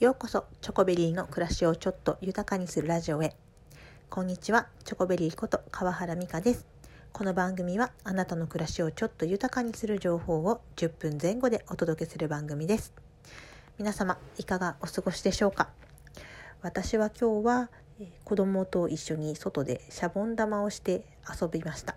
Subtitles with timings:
[0.00, 3.36] ようこそチョコベリーの暮らしをちょっと豊かにするラジオへ。
[4.08, 6.66] こんにちはチョコベリーこと川原美香です。
[7.12, 12.94] この番組はあなたの暮らしをちょっと豊かにする情報を10分前後でお届けする番組です。
[13.76, 15.68] 皆様いかがお過ごしでしょうか？
[16.62, 17.70] 私は今日は
[18.24, 21.94] 子供と一緒に外でシャボン玉をして遊びました、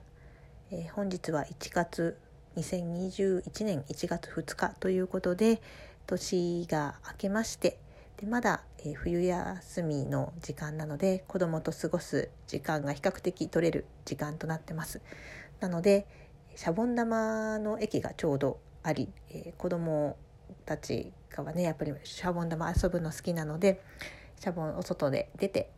[0.91, 2.17] 本日は1月
[2.57, 5.61] 2021年1月2日ということで
[6.05, 7.77] 年が明けまして
[8.17, 15.01] でまだ、えー、冬休みの時間なので子供と過ごす時間が比較的取れる時間となってます。
[15.59, 16.05] なので
[16.55, 20.17] シャボン玉の駅がちょうどあり、えー、子供
[20.65, 23.81] たちがねやっぱりシャボン玉遊ぶの好きなので
[24.39, 25.71] シャボンお外で出て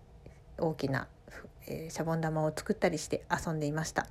[0.57, 1.07] 大きな、
[1.67, 4.07] えー、シャボン玉を作ったりして遊んでいました。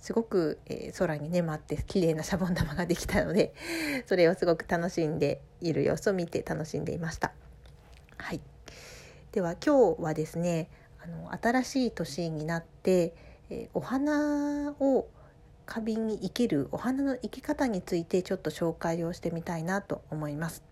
[0.00, 3.52] すごく、えー、空にね舞って綺麗なシャボン玉ができたので
[4.06, 7.32] それをすごく楽しんでいる様子を見て楽しんでいました。
[8.16, 8.40] はい、
[9.32, 10.68] では今日はですね
[11.02, 13.14] あの新しい年になって、
[13.50, 15.08] えー、お花を
[15.66, 20.62] 花瓶に生けるお花の生け方についてちょっと紹介をしてみたいなと思います。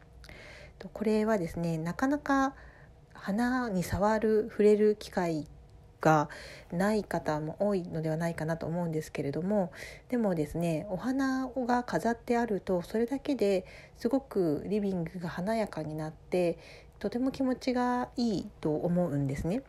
[0.92, 2.54] これはですねなかなか
[3.14, 5.46] 花に触る触れる機会
[6.00, 6.28] が
[6.72, 9.72] ない方も多いのではないかなと思うんですけれども
[10.08, 13.64] でもですねお花が飾ってあるとそれだけで
[13.96, 16.58] すごくリビングが華やかになって
[16.98, 19.62] とても気持ちがいいと思うんですね。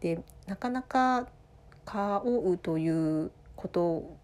[0.00, 1.28] でなかなか
[1.84, 4.16] 買おうということ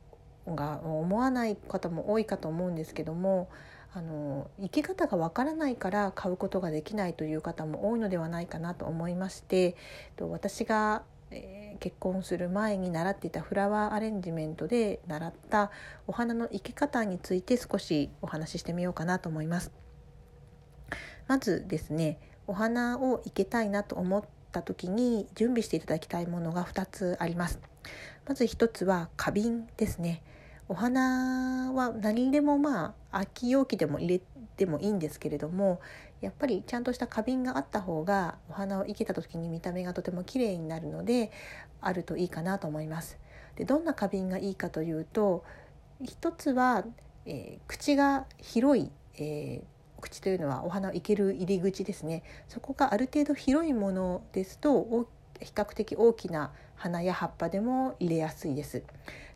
[0.46, 3.48] が思わない方も多いかと思うんですけども
[3.96, 9.76] あの生き方がわからないから買うことができないという方も多いのではないかなと思いまして
[10.18, 11.02] 私が、
[11.80, 15.70] 結婚する前に習っていたフラワーアレンジメントで習った
[16.06, 19.72] お花の生け方について少しお話ししてみようかなと思います。
[21.26, 27.60] まずですねお花を生けたいなと思った時に準備していただきたいものが2つあります。
[28.26, 30.22] まず1つは花瓶ですね。
[30.68, 34.20] お花は何でもまあ空き容器でも入れ
[34.56, 35.80] てもいいんですけれども
[36.20, 41.30] やっぱりちゃんとした花瓶があった方がお花を生けた時に見た目がとても綺麗になるので
[41.80, 43.18] あるといいかなと思います。
[43.56, 45.44] でどんな花瓶がいいかというと
[46.02, 46.84] 一つは、
[47.26, 55.06] えー、口が広い、えー、口というのはお花を生ける入り口ですねそこがある程度広いものですと
[55.40, 58.82] 比較的大きな花や葉っぱでも入れやすいです。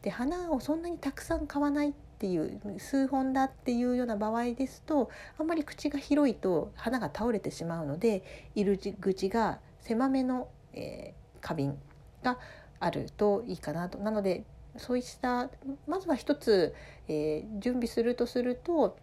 [0.02, 8.22] で花をそんなにたくさん買わないっていう数本だっていうような場合ですとあんまり口が広いと花が倒れてしまうので
[8.54, 11.78] 入り口が狭めの、えー、花瓶
[12.22, 12.38] が
[12.80, 13.98] あるといいかなと。
[13.98, 14.44] なので
[14.76, 15.50] そうした
[15.86, 16.74] まずは一つ、
[17.08, 18.96] えー、準備するとすると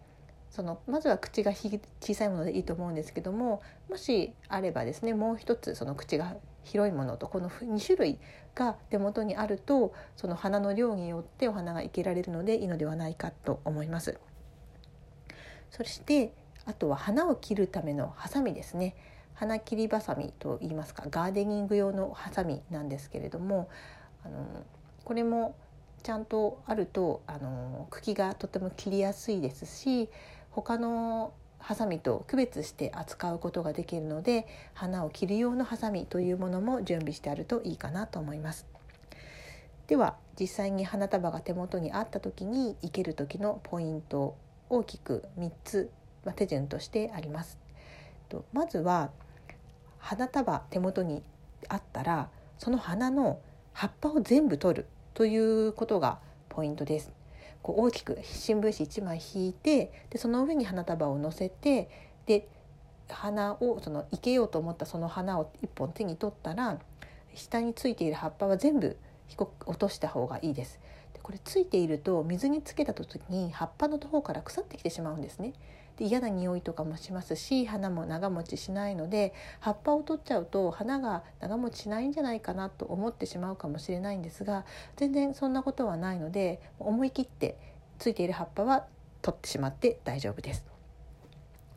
[0.50, 8.18] そのまずは口が小さいものでいいと思うんですけどももしあればですねもう一つその口が広いものとこの2種類
[8.54, 14.18] が手元にあるとその花の量によってお花が生けられるのでいいのではないかと思います。
[15.70, 16.32] そして
[16.64, 18.96] あとは花を切るためのハサミですね
[19.34, 23.68] 花切りばさみと言いますかガーデニング用のハサミなんですけれども
[24.24, 24.44] あの
[25.04, 25.54] これも
[26.02, 30.08] ちゃんとあるとあの茎がとても切りやすいですし
[30.50, 38.66] 他のハサミと区別して扱うことができるので花を切る用のハサミというものも準備してあるといいかなと思います。
[39.86, 44.36] では実際に花束が手元にあった時に生ける時のポイント
[44.68, 45.90] 大きく3つ、
[46.24, 47.58] まあ、手順としてあります。
[48.28, 49.10] とまずは
[49.98, 51.22] 花束手元に
[51.68, 52.28] あったら
[52.58, 53.40] その花の
[53.72, 56.18] 葉っぱを全部取るということが
[56.48, 57.12] ポイントです。
[57.66, 61.90] こう大きく新聞紙1枚引いてでその上に花束を乗せて
[62.24, 62.46] で
[63.08, 66.78] 花をその生けようと思ったその花を1本手に取ったら
[67.34, 68.96] 下についている葉っぱは全部
[69.36, 70.78] 落とした方がいいです。
[71.16, 75.54] でこれついていると水につけた時に葉っぱの方から腐ってきてしまうんですね。
[75.96, 87.56] で嫌な匂いとかもしますし花も長持ちしないので葉っぱを取っちゃうと花が長持ちしないんじゃないかなと思ってしまうかもしれないんですが全然そんなことはないので思い切って
[87.98, 88.84] ついている葉っぱは
[89.22, 90.64] 取ってしまって大丈夫です。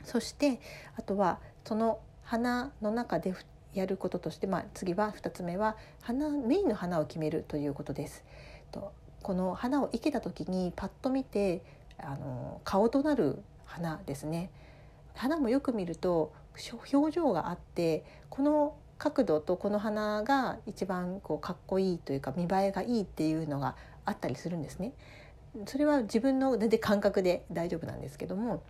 [0.04, 0.60] そして
[0.98, 3.34] あとはその花の中で
[3.74, 8.26] やることとして、まあ、次は2つ目は花メインの花を決めるということです。
[8.72, 11.62] とこの花を生けた時にパッと見て
[11.98, 14.50] あの顔となる花ですね
[15.16, 16.32] 花もよく見ると
[16.94, 23.76] 表情があってこの角度とこの花が一番こうかっこいいというか見栄えがいいっていうのが
[24.06, 24.94] あったりするんですね。
[25.66, 28.62] それは自分の全然感覚で大丈夫なんですけども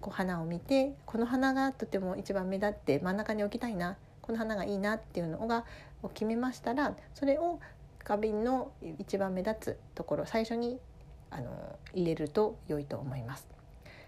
[0.00, 5.64] こう花を見てこの花がとても一番目立って真ん中に置きたいなこの花がいいなっていうのが
[6.14, 7.58] 決めましたらそれを
[8.08, 10.80] 花瓶の一番目立つところ最初に
[11.28, 13.46] あの入れると良いと思います。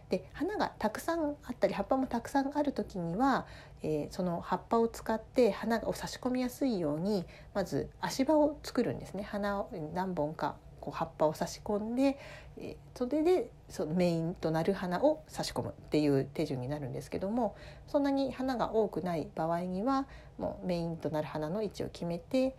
[0.08, 3.47] で花がたくさんあったり葉っぱもたくさんある時には、
[3.82, 7.25] えー、その葉っぱを使って花を差し込みやすいように
[7.55, 12.19] まず足場を作るんですね花を何本かこう葉っぱを差し込んで、
[12.56, 17.55] えー、それでそのメインとなる花を差し込むっていう手順になるんですけども
[17.87, 20.08] そんなに花が多くない場合には
[20.38, 22.56] もうメインとなる花の位置を決めて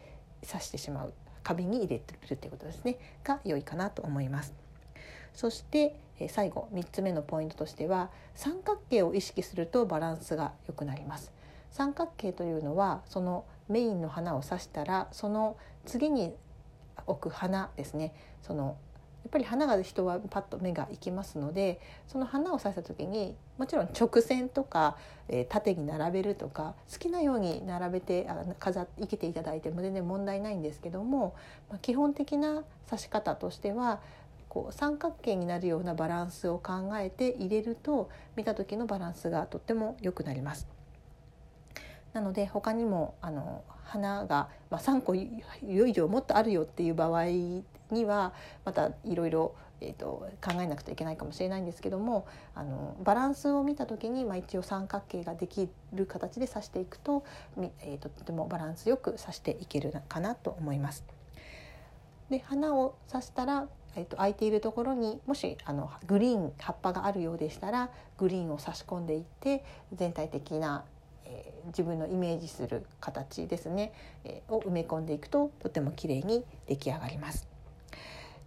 [0.50, 2.98] 刺してしまう花瓶に入れてるっていうことですね。
[3.24, 4.54] が良いかなと思います。
[5.34, 5.96] そして
[6.30, 11.32] 最後3つ目のポイントとしては三角形を意識するとバランスが良くなります。
[11.72, 15.56] 三角形というのはそのメインの花を刺したらその
[15.86, 16.36] 次に
[17.08, 18.14] 置く花ですね。
[18.42, 18.78] その
[19.24, 24.98] やっぱり花が人はパッと目がいきますのでその花を刺した時にもちろん直線とか、
[25.28, 31.36] えー、縦に並べるとか好きなように並べてあ飾って生けていただいても全然問題ないんですけども、
[31.70, 34.02] まあ、基本的な刺し方としては
[34.50, 40.68] こう三角形になるようなバランスを考えて入れると見た時のバランスがとっても良くなります。
[42.12, 47.24] なので他にもあの花が、まあ、3個以上もっとあるよっていう場合
[47.92, 48.34] には
[48.66, 57.24] またいろいろえーと、考えなくてはいけないかもしれないんですけどもあのバランスを見た時に、まあ、一応三角形ができる形で刺していくと,、
[57.82, 61.04] えーと、とてもバランスよく刺していけるかなと思います。
[62.30, 70.86] で花を刺したらえー、と空いているところにもしあのグリーン葉っぱがあるようでしたらグリーンを差し込んでいって全体的な、
[71.26, 73.92] えー、自分のイメージする形ですね、
[74.24, 77.51] えー、を埋め込んでいくととても綺麗に出来上がります。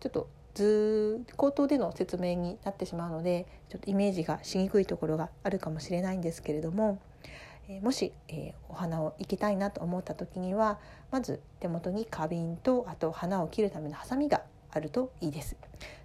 [0.05, 7.01] ちょっと図口頭での説明になってしまうのでちょっとイメージがしにくいところがあるかもしれないんですけれども、
[7.71, 10.79] え、もし、えー、お花を生けたいなと思った時には
[11.11, 14.43] まず手元に花瓶とあと花を切るためのハサミが
[14.73, 15.57] あるといいです。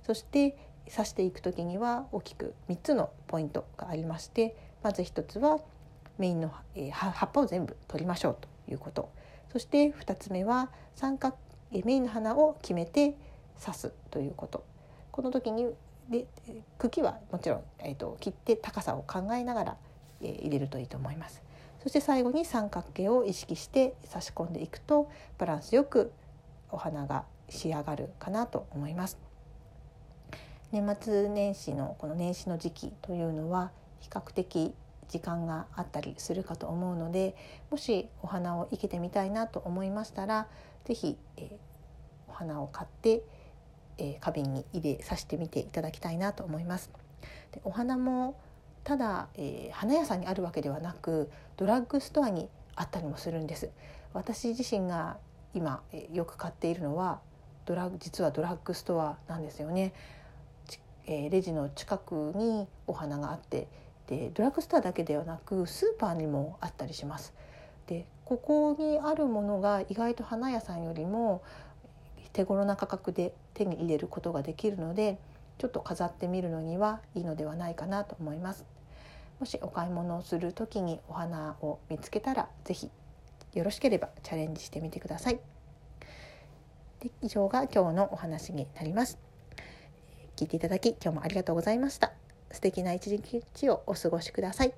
[0.03, 0.55] そして
[0.89, 5.59] 刺していく時には大きく3つのポイントがありましてまず1つは
[6.17, 9.09] メインの、えー、葉っぱを全部取りましょうということ
[9.51, 11.35] そして2つ目は三角
[11.71, 13.15] メインの花を決めて
[13.63, 14.63] 刺すということ
[15.11, 15.67] この時に
[16.09, 16.25] で
[16.77, 19.77] 茎はもちろん、えーと、切って高さを考えながら、
[20.21, 21.43] えー、入れるといいと思います。
[21.83, 26.11] そして最後に三角形を意識して差し込んでいくとバランスよく
[26.71, 29.17] お花が仕上がるかなと思います。
[30.71, 33.71] 年末年始のこの年始の時期というのは
[34.01, 34.73] 比較的
[35.07, 37.35] 時間があったりするかと思うので
[37.71, 40.47] もしお花を生けてみたいなと思いましたら
[40.85, 41.49] 是非、えー、
[42.29, 43.23] お花を買って、
[43.99, 46.89] えー、花瓶に入れさしてみていただきたいなと思います。
[47.51, 48.39] でお花も
[48.83, 53.69] ただ、えー、花屋さんにあるわけではなくドラッグストアにあったりもするんです。
[54.13, 55.17] 私自身が
[55.53, 57.19] 今、えー、よく買っているのは
[57.65, 59.93] ドラ実はドラッグストアなんですよね。
[61.05, 63.67] えー、レジの近くにお花があって
[64.07, 67.33] でドラッグストアだけではなくスーパーにもあったりします。
[67.87, 71.41] でここにあるものが意外と花屋さんよりも
[72.33, 75.17] 手頃な価格で手に入れることができるので
[75.57, 78.65] ちょっと飾ってみるのにはいいのではないかなと思います。
[79.39, 82.89] もしお買い物をする時にお花を見つけたら是非
[83.53, 85.39] よろしければチャレンジしてみてください。
[86.99, 89.17] で以上が今日のお話になります。
[90.35, 92.11] 聞いていただき今日もありがとうございました。
[92.51, 94.73] 素敵な一日をお過ごしください。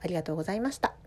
[0.00, 1.05] ありがとうございました。